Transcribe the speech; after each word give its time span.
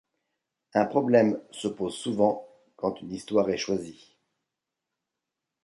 Un 0.73 0.85
problème 0.87 1.39
se 1.51 1.67
pose 1.67 1.95
souvent 1.95 2.49
quand 2.75 3.01
une 3.01 3.11
histoire 3.13 3.51
est 3.51 3.57
choisie. 3.57 4.15